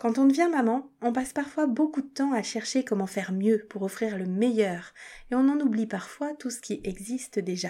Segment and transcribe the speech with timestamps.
[0.00, 3.66] Quand on devient maman, on passe parfois beaucoup de temps à chercher comment faire mieux
[3.68, 4.94] pour offrir le meilleur,
[5.30, 7.68] et on en oublie parfois tout ce qui existe déjà.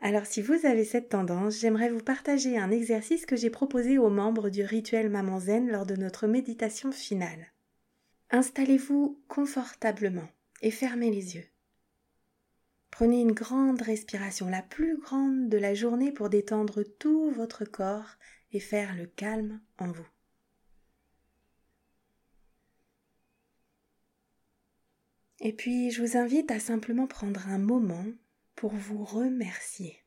[0.00, 4.08] Alors si vous avez cette tendance, j'aimerais vous partager un exercice que j'ai proposé aux
[4.08, 7.52] membres du rituel Maman Zen lors de notre méditation finale.
[8.30, 10.30] Installez-vous confortablement
[10.62, 11.46] et fermez les yeux.
[12.90, 18.16] Prenez une grande respiration, la plus grande de la journée pour détendre tout votre corps
[18.50, 20.06] et faire le calme en vous.
[25.40, 28.04] Et puis, je vous invite à simplement prendre un moment
[28.56, 30.04] pour vous remercier.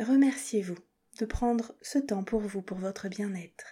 [0.00, 0.78] Remerciez-vous
[1.20, 3.66] de prendre ce temps pour vous, pour votre bien-être.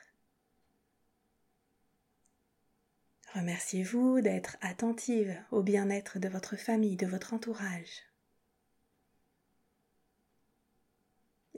[3.35, 8.03] Remerciez-vous d'être attentive au bien-être de votre famille, de votre entourage.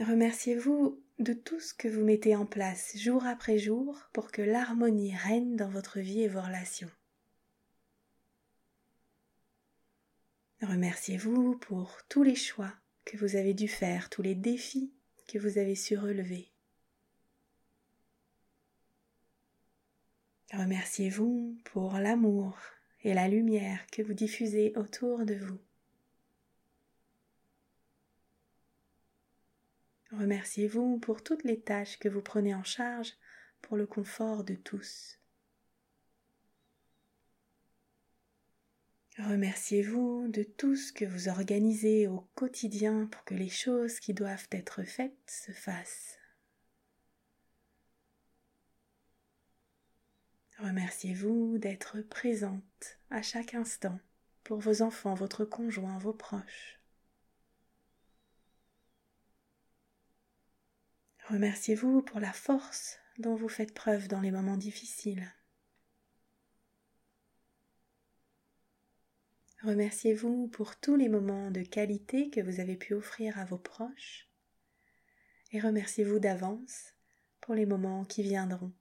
[0.01, 5.15] Remerciez-vous de tout ce que vous mettez en place jour après jour pour que l'harmonie
[5.15, 6.91] règne dans votre vie et vos relations.
[10.65, 12.73] Remerciez-vous pour tous les choix
[13.05, 14.91] que vous avez dû faire, tous les défis
[15.29, 16.51] que vous avez su relever.
[20.53, 22.59] Remerciez-vous pour l'amour
[23.03, 25.61] et la lumière que vous diffusez autour de vous.
[30.13, 33.13] Remerciez-vous pour toutes les tâches que vous prenez en charge
[33.61, 35.19] pour le confort de tous.
[39.19, 44.49] Remerciez-vous de tout ce que vous organisez au quotidien pour que les choses qui doivent
[44.51, 46.19] être faites se fassent.
[50.59, 54.01] Remerciez-vous d'être présente à chaque instant
[54.43, 56.81] pour vos enfants, votre conjoint, vos proches.
[61.29, 65.33] Remerciez-vous pour la force dont vous faites preuve dans les moments difficiles.
[69.65, 74.29] Remerciez-vous pour tous les moments de qualité que vous avez pu offrir à vos proches
[75.53, 76.93] et remerciez-vous d'avance
[77.41, 78.75] pour les moments qui viendront.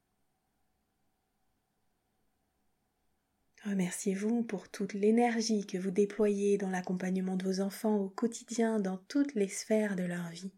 [3.64, 8.98] Remerciez-vous pour toute l'énergie que vous déployez dans l'accompagnement de vos enfants au quotidien dans
[8.98, 10.52] toutes les sphères de leur vie.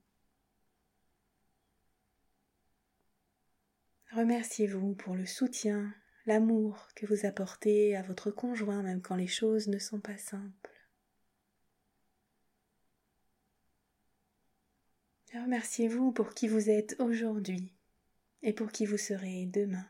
[4.11, 5.93] Remerciez-vous pour le soutien
[6.25, 10.71] l'amour que vous apportez à votre conjoint même quand les choses ne sont pas simples.
[15.33, 17.73] Remerciez-vous pour qui vous êtes aujourd'hui
[18.41, 19.85] et pour qui vous serez demain.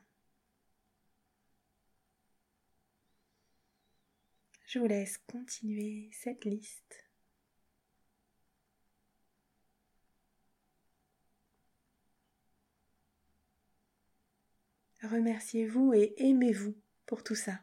[4.65, 7.04] Je vous laisse continuer cette liste.
[15.11, 17.59] Remerciez-vous et aimez-vous pour tout ça.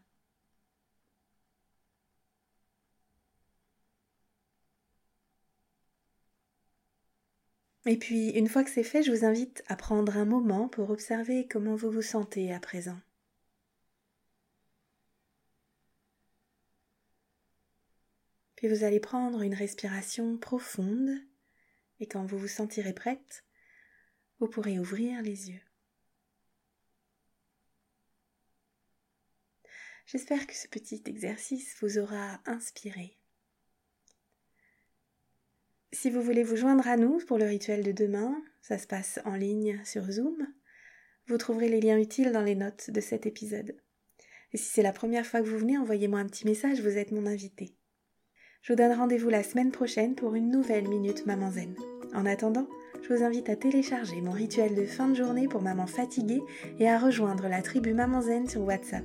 [7.87, 10.91] Et puis, une fois que c'est fait, je vous invite à prendre un moment pour
[10.91, 12.99] observer comment vous vous sentez à présent.
[18.55, 21.19] Puis vous allez prendre une respiration profonde
[21.99, 23.45] et quand vous vous sentirez prête,
[24.39, 25.72] vous pourrez ouvrir les yeux.
[30.07, 33.17] J'espère que ce petit exercice vous aura inspiré.
[35.93, 39.21] Si vous voulez vous joindre à nous pour le rituel de demain, ça se passe
[39.25, 40.47] en ligne sur Zoom.
[41.27, 43.77] Vous trouverez les liens utiles dans les notes de cet épisode.
[44.53, 47.13] Et si c'est la première fois que vous venez, envoyez-moi un petit message, vous êtes
[47.13, 47.77] mon invité.
[48.63, 51.75] Je vous donne rendez-vous la semaine prochaine pour une nouvelle Minute Maman Zen.
[52.15, 52.69] En attendant,
[53.03, 56.43] je vous invite à télécharger mon rituel de fin de journée pour maman fatiguée
[56.79, 59.05] et à rejoindre la tribu Maman Zen sur WhatsApp.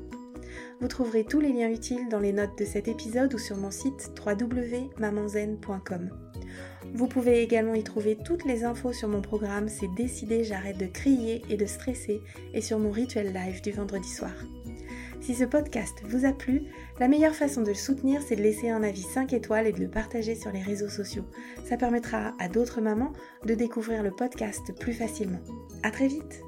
[0.79, 3.71] Vous trouverez tous les liens utiles dans les notes de cet épisode ou sur mon
[3.71, 6.09] site www.mamanzen.com.
[6.94, 10.85] Vous pouvez également y trouver toutes les infos sur mon programme C'est décidé, j'arrête de
[10.85, 12.21] crier et de stresser
[12.53, 14.33] et sur mon rituel live du vendredi soir.
[15.19, 16.63] Si ce podcast vous a plu,
[16.99, 19.81] la meilleure façon de le soutenir, c'est de laisser un avis 5 étoiles et de
[19.81, 21.25] le partager sur les réseaux sociaux.
[21.65, 23.11] Ça permettra à d'autres mamans
[23.45, 25.41] de découvrir le podcast plus facilement.
[25.83, 26.46] À très vite!